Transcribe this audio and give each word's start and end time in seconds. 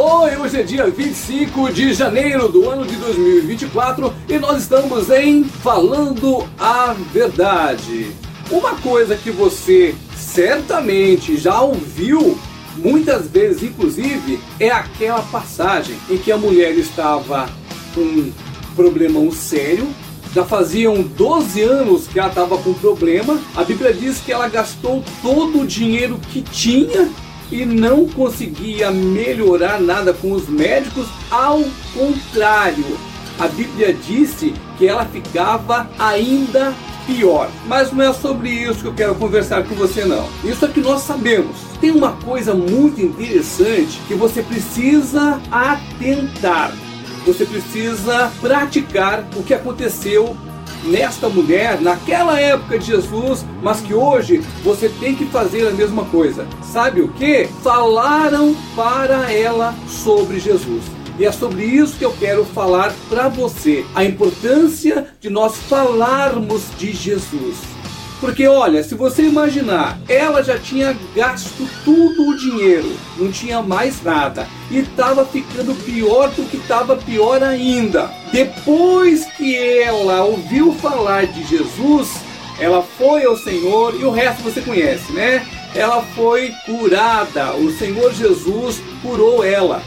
Oi, 0.00 0.36
hoje 0.36 0.60
é 0.60 0.62
dia 0.62 0.88
25 0.88 1.72
de 1.72 1.92
janeiro 1.92 2.48
do 2.48 2.70
ano 2.70 2.86
de 2.86 2.94
2024 2.94 4.14
e 4.28 4.38
nós 4.38 4.58
estamos 4.62 5.10
em 5.10 5.42
Falando 5.42 6.48
a 6.56 6.94
Verdade. 7.12 8.12
Uma 8.48 8.76
coisa 8.76 9.16
que 9.16 9.32
você 9.32 9.96
certamente 10.14 11.36
já 11.36 11.60
ouviu 11.62 12.38
muitas 12.76 13.26
vezes, 13.26 13.64
inclusive, 13.64 14.38
é 14.60 14.70
aquela 14.70 15.20
passagem 15.20 15.96
em 16.08 16.16
que 16.16 16.30
a 16.30 16.38
mulher 16.38 16.74
estava 16.74 17.50
com 17.92 18.00
um 18.00 18.32
problemão 18.76 19.32
sério. 19.32 19.88
Já 20.32 20.44
faziam 20.44 21.02
12 21.02 21.60
anos 21.60 22.06
que 22.06 22.20
ela 22.20 22.28
estava 22.28 22.56
com 22.58 22.72
problema. 22.72 23.36
A 23.56 23.64
Bíblia 23.64 23.92
diz 23.92 24.20
que 24.20 24.30
ela 24.30 24.48
gastou 24.48 25.02
todo 25.20 25.62
o 25.62 25.66
dinheiro 25.66 26.20
que 26.30 26.40
tinha 26.40 27.10
e 27.50 27.64
não 27.64 28.06
conseguia 28.06 28.90
melhorar 28.90 29.80
nada 29.80 30.12
com 30.12 30.32
os 30.32 30.48
médicos. 30.48 31.06
Ao 31.30 31.62
contrário, 31.94 32.98
a 33.38 33.46
Bíblia 33.48 33.94
disse 33.94 34.54
que 34.76 34.86
ela 34.86 35.04
ficava 35.04 35.88
ainda 35.98 36.74
pior. 37.06 37.50
Mas 37.66 37.90
não 37.90 38.04
é 38.04 38.12
sobre 38.12 38.50
isso 38.50 38.80
que 38.80 38.86
eu 38.86 38.94
quero 38.94 39.14
conversar 39.14 39.64
com 39.64 39.74
você 39.74 40.04
não. 40.04 40.28
Isso 40.44 40.64
é 40.64 40.68
que 40.68 40.80
nós 40.80 41.02
sabemos. 41.02 41.56
Tem 41.80 41.90
uma 41.90 42.12
coisa 42.12 42.54
muito 42.54 43.00
interessante 43.00 44.00
que 44.06 44.14
você 44.14 44.42
precisa 44.42 45.40
atentar. 45.50 46.72
Você 47.26 47.44
precisa 47.44 48.30
praticar 48.40 49.24
o 49.36 49.42
que 49.42 49.54
aconteceu 49.54 50.36
nesta 50.84 51.28
mulher, 51.28 51.80
naquela 51.80 52.40
época 52.40 52.78
de 52.78 52.86
Jesus, 52.86 53.44
mas 53.62 53.80
que 53.80 53.94
hoje 53.94 54.38
você 54.62 54.88
tem 54.88 55.14
que 55.14 55.26
fazer 55.26 55.66
a 55.66 55.72
mesma 55.72 56.04
coisa. 56.06 56.46
Sabe 56.62 57.00
o 57.00 57.08
que? 57.08 57.48
Falaram 57.62 58.54
para 58.74 59.32
ela 59.32 59.74
sobre 59.86 60.38
Jesus. 60.38 60.84
E 61.18 61.24
é 61.24 61.32
sobre 61.32 61.64
isso 61.64 61.98
que 61.98 62.04
eu 62.04 62.12
quero 62.12 62.44
falar 62.44 62.94
para 63.08 63.28
você. 63.28 63.84
A 63.92 64.04
importância 64.04 65.08
de 65.20 65.28
nós 65.28 65.56
falarmos 65.56 66.62
de 66.78 66.92
Jesus. 66.92 67.56
Porque 68.20 68.46
olha, 68.48 68.82
se 68.82 68.94
você 68.94 69.22
imaginar, 69.22 69.98
ela 70.08 70.42
já 70.42 70.58
tinha 70.58 70.96
gasto 71.14 71.68
tudo 71.84 72.28
o 72.28 72.36
dinheiro, 72.36 72.90
não 73.16 73.30
tinha 73.30 73.62
mais 73.62 74.02
nada 74.02 74.46
e 74.70 74.78
estava 74.78 75.24
ficando 75.24 75.74
pior 75.84 76.28
do 76.30 76.42
que 76.48 76.56
estava 76.56 76.96
pior 76.96 77.42
ainda. 77.42 78.10
Depois 78.32 79.24
que 79.36 79.54
ela 79.56 80.24
ouviu 80.24 80.72
falar 80.74 81.26
de 81.26 81.44
Jesus, 81.44 82.10
ela 82.58 82.82
foi 82.82 83.24
ao 83.24 83.36
Senhor 83.36 83.94
e 83.94 84.04
o 84.04 84.10
resto 84.10 84.42
você 84.42 84.60
conhece, 84.60 85.12
né? 85.12 85.46
Ela 85.74 86.02
foi 86.02 86.52
curada. 86.66 87.54
O 87.54 87.70
Senhor 87.70 88.12
Jesus 88.12 88.80
curou 89.00 89.44
ela. 89.44 89.80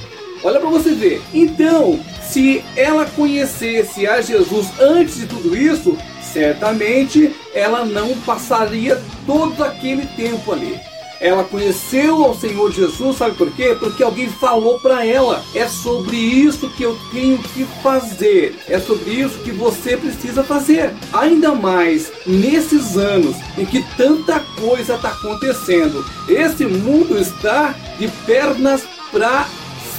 Olha 0.43 0.59
para 0.59 0.69
você 0.69 0.91
ver. 0.93 1.21
Então, 1.33 1.99
se 2.23 2.63
ela 2.77 3.05
conhecesse 3.05 4.07
a 4.07 4.21
Jesus 4.21 4.67
antes 4.79 5.17
de 5.17 5.25
tudo 5.27 5.55
isso, 5.55 5.97
certamente 6.31 7.33
ela 7.53 7.85
não 7.85 8.15
passaria 8.21 9.01
todo 9.25 9.63
aquele 9.63 10.05
tempo 10.05 10.51
ali. 10.51 10.79
Ela 11.21 11.43
conheceu 11.43 12.25
ao 12.25 12.35
Senhor 12.35 12.71
Jesus, 12.71 13.17
sabe 13.17 13.35
por 13.35 13.51
quê? 13.51 13.77
Porque 13.79 14.01
alguém 14.01 14.27
falou 14.27 14.79
para 14.79 15.05
ela. 15.05 15.43
É 15.53 15.67
sobre 15.67 16.17
isso 16.17 16.67
que 16.71 16.81
eu 16.81 16.97
tenho 17.11 17.37
que 17.37 17.63
fazer. 17.83 18.57
É 18.67 18.79
sobre 18.79 19.11
isso 19.11 19.37
que 19.43 19.51
você 19.51 19.95
precisa 19.95 20.43
fazer. 20.43 20.91
Ainda 21.13 21.53
mais 21.53 22.11
nesses 22.25 22.97
anos 22.97 23.35
em 23.55 23.65
que 23.65 23.85
tanta 23.95 24.39
coisa 24.59 24.95
está 24.95 25.09
acontecendo. 25.09 26.03
Esse 26.27 26.65
mundo 26.65 27.15
está 27.15 27.75
de 27.99 28.07
pernas 28.25 28.81
para 29.11 29.47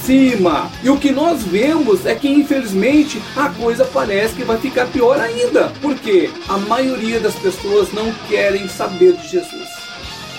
cima. 0.05 0.69
E 0.83 0.89
o 0.89 0.97
que 0.97 1.11
nós 1.11 1.43
vemos 1.43 2.05
é 2.05 2.15
que 2.15 2.27
infelizmente 2.27 3.21
a 3.35 3.49
coisa 3.49 3.85
parece 3.85 4.35
que 4.35 4.43
vai 4.43 4.57
ficar 4.57 4.87
pior 4.87 5.19
ainda. 5.19 5.71
Porque 5.81 6.29
a 6.47 6.57
maioria 6.57 7.19
das 7.19 7.35
pessoas 7.35 7.91
não 7.93 8.11
querem 8.27 8.67
saber 8.67 9.13
de 9.13 9.27
Jesus. 9.27 9.69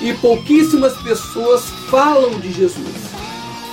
E 0.00 0.12
pouquíssimas 0.14 0.94
pessoas 1.02 1.62
falam 1.90 2.38
de 2.38 2.52
Jesus. 2.52 3.14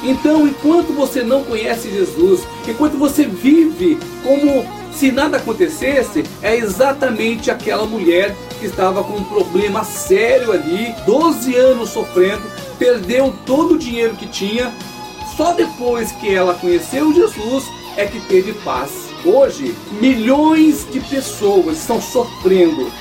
Então, 0.03 0.47
enquanto 0.47 0.93
você 0.93 1.23
não 1.23 1.43
conhece 1.43 1.89
Jesus, 1.91 2.41
enquanto 2.67 2.97
você 2.97 3.25
vive 3.25 3.99
como 4.23 4.65
se 4.91 5.11
nada 5.11 5.37
acontecesse, 5.37 6.23
é 6.41 6.55
exatamente 6.55 7.51
aquela 7.51 7.85
mulher 7.85 8.35
que 8.59 8.65
estava 8.65 9.03
com 9.03 9.13
um 9.13 9.23
problema 9.23 9.83
sério 9.83 10.51
ali, 10.51 10.93
12 11.05 11.55
anos 11.55 11.89
sofrendo, 11.89 12.41
perdeu 12.79 13.33
todo 13.45 13.75
o 13.75 13.77
dinheiro 13.77 14.15
que 14.15 14.27
tinha, 14.27 14.73
só 15.35 15.53
depois 15.53 16.11
que 16.13 16.33
ela 16.33 16.53
conheceu 16.53 17.13
Jesus 17.13 17.65
é 17.97 18.05
que 18.05 18.19
teve 18.21 18.53
paz. 18.63 18.91
Hoje, 19.23 19.75
milhões 19.99 20.87
de 20.91 20.99
pessoas 20.99 21.77
estão 21.77 22.01
sofrendo 22.01 22.91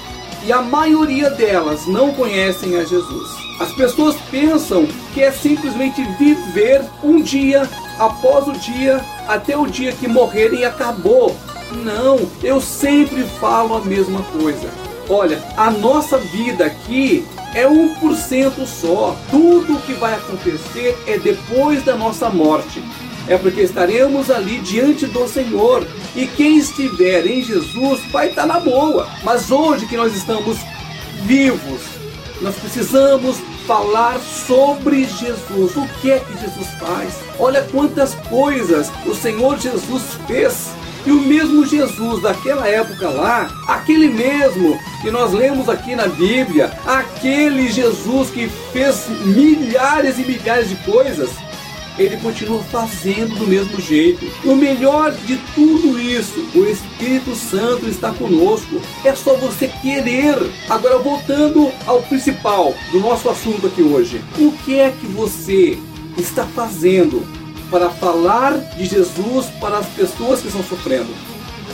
e 0.45 0.53
a 0.53 0.63
maioria 0.63 1.31
delas 1.31 1.87
não 1.87 2.13
conhecem 2.13 2.77
a 2.77 2.85
Jesus. 2.85 3.31
As 3.59 3.73
pessoas 3.73 4.17
pensam 4.31 4.87
que 5.13 5.23
é 5.23 5.31
simplesmente 5.31 6.03
viver 6.19 6.83
um 7.03 7.21
dia 7.21 7.69
após 7.99 8.49
o 8.49 8.53
dia 8.53 9.05
até 9.29 9.57
o 9.57 9.67
dia 9.67 9.93
que 9.93 10.09
morrerem 10.09 10.61
e 10.61 10.65
acabou. 10.65 11.37
Não, 11.85 12.19
eu 12.43 12.61
sempre 12.61 13.23
falo 13.39 13.77
a 13.77 13.81
mesma 13.81 14.23
coisa. 14.23 14.90
Olha, 15.11 15.43
a 15.57 15.73
nossa 15.73 16.19
vida 16.19 16.67
aqui 16.67 17.27
é 17.53 17.67
1% 17.67 18.65
só. 18.65 19.17
Tudo 19.29 19.75
o 19.75 19.81
que 19.81 19.93
vai 19.95 20.15
acontecer 20.15 20.97
é 21.05 21.19
depois 21.19 21.85
da 21.85 21.97
nossa 21.97 22.31
morte. 22.31 22.81
É 23.27 23.37
porque 23.37 23.63
estaremos 23.63 24.31
ali 24.31 24.61
diante 24.61 25.07
do 25.07 25.27
Senhor. 25.27 25.85
E 26.15 26.29
quem 26.29 26.59
estiver 26.59 27.27
em 27.27 27.43
Jesus 27.43 28.01
vai 28.13 28.29
estar 28.29 28.47
na 28.47 28.61
boa. 28.61 29.09
Mas 29.25 29.51
hoje 29.51 29.87
que 29.87 29.97
nós 29.97 30.15
estamos 30.15 30.59
vivos, 31.25 31.81
nós 32.41 32.55
precisamos 32.55 33.39
falar 33.67 34.21
sobre 34.21 35.05
Jesus. 35.05 35.77
O 35.77 35.89
que 36.01 36.13
é 36.13 36.21
que 36.21 36.39
Jesus 36.41 36.69
faz? 36.79 37.19
Olha 37.37 37.67
quantas 37.73 38.15
coisas 38.15 38.93
o 39.05 39.15
Senhor 39.15 39.59
Jesus 39.59 40.03
fez 40.29 40.71
e 41.07 41.11
o 41.11 41.21
mesmo 41.21 41.67
Jesus 41.67 42.23
daquela 42.23 42.69
época 42.69 43.09
lá, 43.09 43.51
aquele 43.67 44.09
mesmo 44.09 44.79
que 45.01 45.11
nós 45.11 45.33
lemos 45.33 45.69
aqui 45.69 45.95
na 45.97 46.07
Bíblia, 46.07 46.71
aquele 46.87 47.71
Jesus 47.71 48.31
que 48.31 48.49
fez 48.73 49.09
milhares 49.25 50.19
e 50.19 50.23
milhares 50.23 50.69
de 50.69 50.77
coisas, 50.77 51.31
ele 51.99 52.17
continua 52.19 52.63
fazendo 52.65 53.35
do 53.37 53.47
mesmo 53.47 53.81
jeito. 53.81 54.25
O 54.45 54.55
melhor 54.55 55.13
de 55.13 55.37
tudo 55.55 56.01
isso, 56.01 56.47
o 56.55 56.65
Espírito 56.65 57.35
Santo 57.35 57.87
está 57.89 58.11
conosco. 58.13 58.81
É 59.05 59.15
só 59.15 59.35
você 59.35 59.69
querer. 59.69 60.37
Agora 60.69 60.99
voltando 60.99 61.71
ao 61.87 62.03
principal 62.03 62.75
do 62.91 63.01
nosso 63.01 63.29
assunto 63.29 63.67
aqui 63.67 63.83
hoje. 63.83 64.23
O 64.39 64.53
que 64.65 64.79
é 64.79 64.91
que 64.91 65.07
você 65.07 65.79
está 66.17 66.45
fazendo 66.45 67.40
para 67.71 67.89
falar 67.89 68.59
de 68.77 68.85
Jesus 68.85 69.47
para 69.61 69.79
as 69.79 69.87
pessoas 69.87 70.41
que 70.41 70.49
estão 70.49 70.63
sofrendo. 70.63 71.09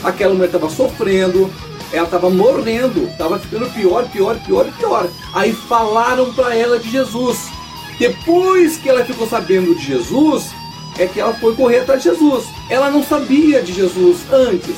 Aquela 0.03 0.33
mulher 0.33 0.47
estava 0.47 0.69
sofrendo, 0.69 1.51
ela 1.91 2.05
estava 2.05 2.29
morrendo, 2.29 3.07
estava 3.07 3.39
ficando 3.39 3.69
pior, 3.73 4.07
pior, 4.09 4.39
pior, 4.45 4.65
pior. 4.77 5.09
Aí 5.33 5.53
falaram 5.53 6.33
para 6.33 6.55
ela 6.55 6.79
de 6.79 6.89
Jesus. 6.89 7.49
Depois 7.97 8.77
que 8.77 8.87
ela 8.87 9.03
ficou 9.03 9.27
sabendo 9.27 9.75
de 9.75 9.83
Jesus, 9.83 10.51
é 10.99 11.07
que 11.07 11.19
ela 11.19 11.33
foi 11.33 11.55
correr 11.55 11.79
atrás 11.79 12.03
de 12.03 12.09
Jesus. 12.09 12.45
Ela 12.69 12.91
não 12.91 13.03
sabia 13.03 13.61
de 13.61 13.73
Jesus 13.73 14.19
antes. 14.31 14.75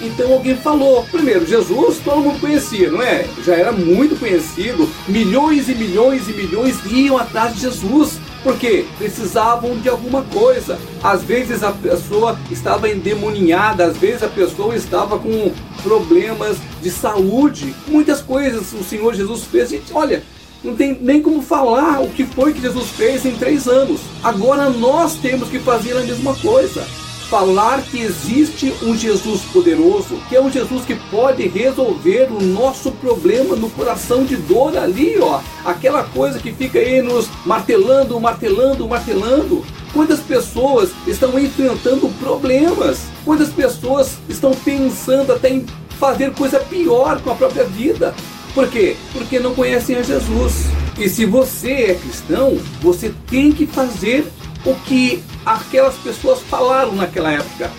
Então 0.00 0.32
alguém 0.32 0.56
falou. 0.56 1.04
Primeiro, 1.10 1.46
Jesus 1.46 1.98
todo 2.04 2.20
mundo 2.20 2.40
conhecia, 2.40 2.90
não 2.90 3.02
é? 3.02 3.26
Já 3.44 3.54
era 3.54 3.72
muito 3.72 4.18
conhecido. 4.18 4.88
Milhões 5.08 5.68
e 5.68 5.74
milhões 5.74 6.28
e 6.28 6.32
milhões 6.32 6.76
iam 6.90 7.16
atrás 7.16 7.54
de 7.54 7.62
Jesus 7.62 8.18
porque 8.48 8.86
precisavam 8.96 9.76
de 9.76 9.90
alguma 9.90 10.22
coisa. 10.22 10.78
Às 11.02 11.22
vezes 11.22 11.62
a 11.62 11.70
pessoa 11.70 12.38
estava 12.50 12.88
endemoninhada, 12.88 13.84
às 13.84 13.98
vezes 13.98 14.22
a 14.22 14.28
pessoa 14.28 14.74
estava 14.74 15.18
com 15.18 15.52
problemas 15.82 16.56
de 16.80 16.90
saúde. 16.90 17.74
Muitas 17.86 18.22
coisas 18.22 18.72
o 18.72 18.82
Senhor 18.82 19.12
Jesus 19.12 19.44
fez. 19.44 19.68
Gente, 19.68 19.92
olha, 19.92 20.22
não 20.64 20.74
tem 20.74 20.96
nem 20.98 21.20
como 21.20 21.42
falar 21.42 22.00
o 22.00 22.08
que 22.08 22.24
foi 22.24 22.54
que 22.54 22.62
Jesus 22.62 22.88
fez 22.88 23.26
em 23.26 23.36
três 23.36 23.68
anos. 23.68 24.00
Agora 24.24 24.70
nós 24.70 25.16
temos 25.16 25.50
que 25.50 25.58
fazer 25.58 25.92
a 25.92 26.00
mesma 26.00 26.34
coisa 26.34 26.86
falar 27.28 27.82
que 27.82 28.00
existe 28.00 28.72
um 28.82 28.96
Jesus 28.96 29.42
poderoso, 29.52 30.16
que 30.28 30.36
é 30.36 30.40
um 30.40 30.50
Jesus 30.50 30.84
que 30.84 30.94
pode 31.10 31.46
resolver 31.46 32.28
o 32.30 32.42
nosso 32.42 32.90
problema 32.92 33.54
no 33.54 33.68
coração 33.70 34.24
de 34.24 34.36
dor 34.36 34.76
ali, 34.76 35.18
ó. 35.20 35.40
Aquela 35.64 36.04
coisa 36.04 36.38
que 36.38 36.52
fica 36.52 36.78
aí 36.78 37.02
nos 37.02 37.28
martelando, 37.44 38.18
martelando, 38.18 38.88
martelando. 38.88 39.64
Quantas 39.92 40.20
pessoas 40.20 40.90
estão 41.06 41.38
enfrentando 41.38 42.08
problemas? 42.18 43.00
Quantas 43.24 43.50
pessoas 43.50 44.16
estão 44.28 44.52
pensando 44.52 45.32
até 45.32 45.50
em 45.50 45.66
fazer 45.98 46.32
coisa 46.32 46.58
pior 46.60 47.20
com 47.20 47.30
a 47.30 47.34
própria 47.34 47.64
vida? 47.64 48.14
Por 48.54 48.68
quê? 48.68 48.96
Porque 49.12 49.38
não 49.38 49.54
conhecem 49.54 49.96
a 49.96 50.02
Jesus. 50.02 50.64
E 50.98 51.08
se 51.08 51.26
você 51.26 51.72
é 51.72 51.94
cristão, 51.94 52.58
você 52.80 53.12
tem 53.28 53.52
que 53.52 53.66
fazer 53.66 54.26
o 54.64 54.74
que 54.74 55.22
aquelas 55.52 55.96
pessoas 55.96 56.40
falaram 56.40 56.92
naquela 56.94 57.32
época, 57.32 57.70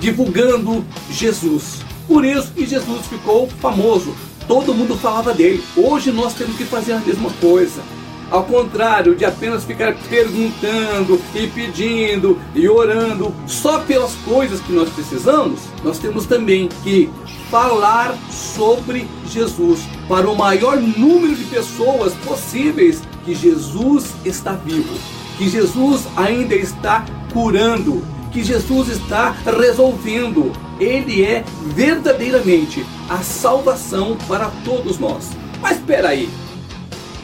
divulgando 0.00 0.84
Jesus. 1.10 1.80
Por 2.06 2.24
isso 2.24 2.52
que 2.52 2.64
Jesus 2.64 3.06
ficou 3.06 3.48
famoso. 3.60 4.14
Todo 4.46 4.72
mundo 4.72 4.96
falava 4.96 5.34
dele. 5.34 5.62
Hoje 5.76 6.10
nós 6.10 6.32
temos 6.34 6.56
que 6.56 6.64
fazer 6.64 6.92
a 6.92 7.00
mesma 7.00 7.30
coisa. 7.40 7.82
Ao 8.30 8.44
contrário 8.44 9.14
de 9.14 9.24
apenas 9.24 9.64
ficar 9.64 9.94
perguntando 10.08 11.20
e 11.34 11.46
pedindo 11.46 12.38
e 12.54 12.68
orando 12.68 13.34
só 13.46 13.80
pelas 13.80 14.14
coisas 14.16 14.60
que 14.60 14.72
nós 14.72 14.88
precisamos, 14.90 15.60
nós 15.82 15.98
temos 15.98 16.26
também 16.26 16.68
que 16.82 17.10
falar 17.50 18.14
sobre 18.30 19.08
Jesus 19.26 19.80
para 20.06 20.28
o 20.28 20.36
maior 20.36 20.76
número 20.76 21.34
de 21.34 21.44
pessoas 21.44 22.12
possíveis 22.16 23.02
que 23.24 23.34
Jesus 23.34 24.12
está 24.24 24.52
vivo, 24.52 24.94
que 25.38 25.48
Jesus 25.48 26.06
ainda 26.16 26.56
está 26.56 27.06
curando, 27.32 28.04
que 28.32 28.42
Jesus 28.42 28.88
está 28.88 29.30
resolvendo. 29.30 30.52
Ele 30.80 31.24
é 31.24 31.44
verdadeiramente 31.64 32.84
a 33.08 33.18
salvação 33.18 34.16
para 34.26 34.50
todos 34.64 34.98
nós. 34.98 35.30
Mas 35.62 35.78
espera 35.78 36.08
aí, 36.08 36.28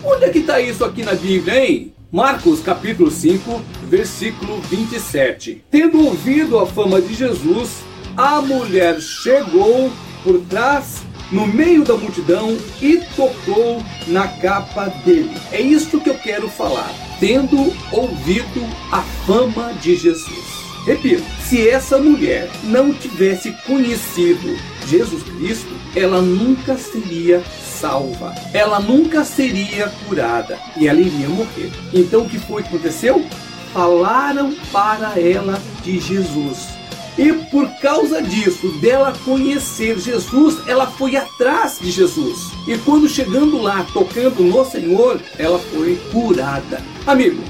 onde 0.02 0.24
é 0.24 0.28
que 0.28 0.38
está 0.38 0.60
isso 0.60 0.84
aqui 0.84 1.02
na 1.02 1.14
Bíblia, 1.14 1.66
hein? 1.66 1.92
Marcos 2.10 2.60
capítulo 2.60 3.10
5, 3.10 3.60
versículo 3.88 4.60
27. 4.60 5.64
Tendo 5.68 6.06
ouvido 6.06 6.60
a 6.60 6.66
fama 6.66 7.02
de 7.02 7.12
Jesus, 7.12 7.80
a 8.16 8.40
mulher 8.40 9.00
chegou 9.00 9.90
por 10.22 10.38
trás, 10.42 11.02
no 11.30 11.46
meio 11.46 11.84
da 11.84 11.94
multidão 11.94 12.56
e 12.80 12.98
tocou 13.16 13.82
na 14.06 14.28
capa 14.28 14.86
dele. 15.04 15.36
É 15.52 15.60
isso 15.60 16.00
que 16.00 16.10
eu 16.10 16.18
quero 16.18 16.48
falar. 16.48 16.92
Tendo 17.20 17.72
ouvido 17.92 18.66
a 18.92 19.02
fama 19.26 19.72
de 19.74 19.96
Jesus. 19.96 20.64
Repito, 20.86 21.22
se 21.42 21.66
essa 21.66 21.96
mulher 21.96 22.50
não 22.62 22.92
tivesse 22.92 23.50
conhecido 23.66 24.54
Jesus 24.86 25.22
Cristo, 25.22 25.74
ela 25.96 26.20
nunca 26.20 26.76
seria 26.76 27.42
salva. 27.80 28.34
Ela 28.52 28.80
nunca 28.80 29.24
seria 29.24 29.88
curada 30.06 30.58
e 30.76 30.86
ela 30.86 31.00
iria 31.00 31.28
morrer. 31.28 31.70
Então 31.92 32.22
o 32.22 32.28
que 32.28 32.38
foi 32.38 32.62
que 32.62 32.68
aconteceu? 32.68 33.24
Falaram 33.72 34.54
para 34.70 35.18
ela 35.18 35.60
de 35.82 35.98
Jesus. 35.98 36.68
E 37.16 37.32
por 37.32 37.68
causa 37.80 38.20
disso, 38.20 38.68
dela 38.80 39.14
conhecer 39.24 39.98
Jesus, 39.98 40.58
ela 40.66 40.86
foi 40.86 41.14
atrás 41.16 41.78
de 41.80 41.90
Jesus. 41.90 42.50
E 42.66 42.76
quando 42.78 43.08
chegando 43.08 43.60
lá, 43.60 43.86
tocando 43.92 44.42
no 44.42 44.64
Senhor, 44.64 45.20
ela 45.38 45.58
foi 45.58 45.96
curada. 46.10 46.82
Amigo, 47.06 47.40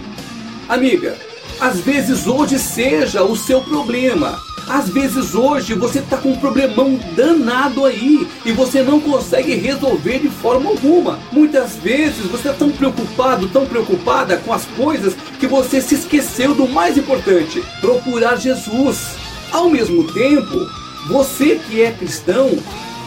amiga, 0.69 1.17
às 1.59 1.81
vezes 1.81 2.27
hoje 2.27 2.59
seja 2.59 3.23
o 3.23 3.35
seu 3.35 3.63
problema. 3.63 4.39
Às 4.69 4.89
vezes 4.89 5.35
hoje 5.35 5.75
você 5.75 5.99
está 5.99 6.17
com 6.17 6.31
um 6.31 6.37
problemão 6.37 6.99
danado 7.15 7.85
aí 7.85 8.27
e 8.45 8.53
você 8.53 8.83
não 8.83 8.99
consegue 8.99 9.55
resolver 9.55 10.19
de 10.19 10.29
forma 10.29 10.71
alguma. 10.71 11.19
Muitas 11.31 11.77
vezes 11.77 12.27
você 12.27 12.49
está 12.49 12.53
tão 12.53 12.71
preocupado, 12.71 13.49
tão 13.49 13.67
preocupada 13.67 14.39
com 14.39 14.53
as 14.53 14.65
coisas 14.65 15.15
que 15.39 15.47
você 15.47 15.81
se 15.83 15.95
esqueceu 15.95 16.55
do 16.55 16.67
mais 16.67 16.97
importante: 16.97 17.63
procurar 17.81 18.37
Jesus. 18.37 19.25
Ao 19.55 19.71
mesmo 19.71 20.03
tempo, 20.13 20.69
você 21.07 21.55
que 21.55 21.81
é 21.81 21.93
cristão, 21.93 22.51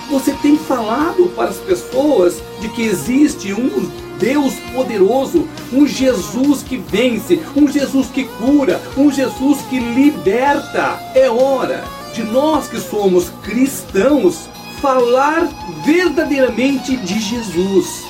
você 0.09 0.31
tem 0.31 0.57
falado 0.57 1.27
para 1.35 1.49
as 1.49 1.57
pessoas 1.57 2.41
de 2.61 2.69
que 2.69 2.83
existe 2.83 3.51
um 3.51 3.91
Deus 4.17 4.53
poderoso, 4.73 5.45
um 5.73 5.85
Jesus 5.85 6.63
que 6.63 6.77
vence, 6.77 7.41
um 7.53 7.67
Jesus 7.67 8.07
que 8.07 8.23
cura, 8.23 8.79
um 8.95 9.11
Jesus 9.11 9.59
que 9.69 9.77
liberta. 9.77 10.97
É 11.13 11.29
hora 11.29 11.83
de 12.13 12.23
nós 12.23 12.69
que 12.69 12.79
somos 12.79 13.29
cristãos 13.43 14.47
falar 14.81 15.49
verdadeiramente 15.85 16.95
de 16.95 17.19
Jesus. 17.19 18.05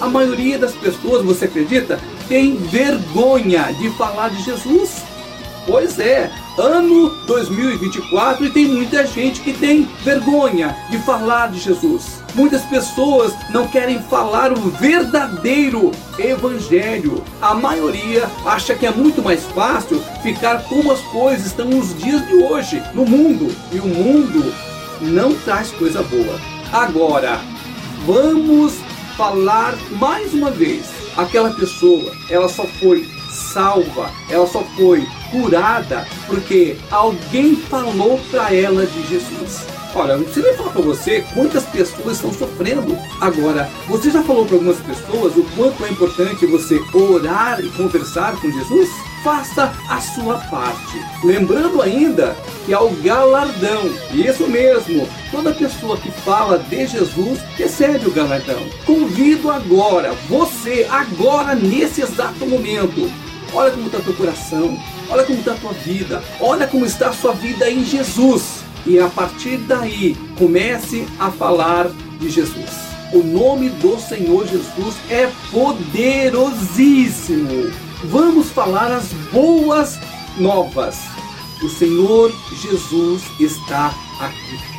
A 0.00 0.08
maioria 0.08 0.58
das 0.58 0.72
pessoas, 0.72 1.22
você 1.22 1.44
acredita, 1.44 2.00
tem 2.26 2.56
vergonha 2.56 3.70
de 3.78 3.90
falar 3.90 4.30
de 4.30 4.42
Jesus. 4.42 5.02
Pois 5.66 5.98
é, 5.98 6.32
ano 6.58 7.10
2024 7.26 8.44
e 8.44 8.50
tem 8.50 8.66
muita 8.66 9.06
gente 9.06 9.40
que 9.40 9.52
tem 9.52 9.88
vergonha 10.04 10.76
de 10.90 10.98
falar 10.98 11.50
de 11.50 11.58
Jesus. 11.58 12.22
Muitas 12.34 12.62
pessoas 12.62 13.34
não 13.50 13.68
querem 13.68 14.02
falar 14.02 14.52
o 14.52 14.70
verdadeiro 14.70 15.90
evangelho. 16.18 17.22
A 17.40 17.54
maioria 17.54 18.30
acha 18.44 18.74
que 18.74 18.86
é 18.86 18.90
muito 18.90 19.22
mais 19.22 19.44
fácil 19.46 20.02
ficar 20.22 20.62
como 20.64 20.92
as 20.92 21.00
coisas 21.00 21.46
estão 21.46 21.66
nos 21.66 21.96
dias 21.98 22.26
de 22.26 22.34
hoje 22.34 22.82
no 22.94 23.04
mundo. 23.04 23.54
E 23.70 23.78
o 23.78 23.86
mundo 23.86 24.52
não 25.00 25.34
traz 25.34 25.70
coisa 25.72 26.02
boa. 26.02 26.40
Agora, 26.72 27.40
vamos 28.06 28.74
falar 29.16 29.74
mais 29.98 30.32
uma 30.32 30.50
vez. 30.50 30.86
Aquela 31.16 31.50
pessoa, 31.50 32.12
ela 32.30 32.48
só 32.48 32.64
foi 32.64 33.06
salva, 33.32 34.10
ela 34.28 34.46
só 34.46 34.62
foi 34.76 35.06
curada 35.30 36.06
porque 36.26 36.76
alguém 36.90 37.56
falou 37.56 38.20
para 38.30 38.54
ela 38.54 38.86
de 38.86 39.06
Jesus. 39.08 39.66
Olha, 39.94 40.16
não 40.16 40.24
precisa 40.24 40.46
nem 40.46 40.56
falar 40.56 40.70
para 40.70 40.82
você 40.82 41.24
quantas 41.34 41.64
pessoas 41.64 42.16
estão 42.16 42.32
sofrendo. 42.32 42.96
Agora, 43.20 43.68
você 43.86 44.10
já 44.10 44.22
falou 44.22 44.46
para 44.46 44.56
algumas 44.56 44.78
pessoas 44.78 45.36
o 45.36 45.44
quanto 45.54 45.84
é 45.84 45.90
importante 45.90 46.46
você 46.46 46.80
orar 46.94 47.60
e 47.60 47.68
conversar 47.70 48.40
com 48.40 48.50
Jesus? 48.50 48.88
Faça 49.22 49.72
a 49.88 50.00
sua 50.00 50.38
parte. 50.50 50.98
Lembrando 51.22 51.80
ainda 51.82 52.34
que 52.64 52.72
há 52.72 52.80
o 52.80 52.90
galardão. 53.02 53.82
Isso 54.12 54.48
mesmo, 54.48 55.06
toda 55.30 55.52
pessoa 55.52 55.96
que 55.96 56.10
fala 56.10 56.58
de 56.58 56.86
Jesus 56.86 57.38
recebe 57.56 58.06
o 58.06 58.12
galardão. 58.12 58.66
Convido 58.86 59.50
agora, 59.50 60.12
você, 60.28 60.86
agora, 60.90 61.54
nesse 61.54 62.00
exato 62.00 62.46
momento, 62.46 63.12
Olha 63.54 63.70
como 63.70 63.86
está 63.86 64.00
teu 64.00 64.14
coração, 64.14 64.78
olha 65.10 65.24
como 65.24 65.38
está 65.38 65.54
tua 65.54 65.72
vida, 65.72 66.22
olha 66.40 66.66
como 66.66 66.86
está 66.86 67.10
a 67.10 67.12
sua 67.12 67.32
vida 67.32 67.70
em 67.70 67.84
Jesus. 67.84 68.64
E 68.86 68.98
a 68.98 69.08
partir 69.08 69.58
daí, 69.58 70.16
comece 70.38 71.06
a 71.18 71.30
falar 71.30 71.90
de 72.18 72.30
Jesus. 72.30 72.70
O 73.12 73.22
nome 73.22 73.68
do 73.68 74.00
Senhor 74.00 74.46
Jesus 74.46 74.94
é 75.10 75.30
poderosíssimo. 75.50 77.70
Vamos 78.04 78.48
falar 78.48 78.90
as 78.90 79.12
boas 79.30 79.98
novas. 80.38 81.00
O 81.62 81.68
Senhor 81.68 82.32
Jesus 82.62 83.22
está 83.38 83.94
aqui. 84.18 84.71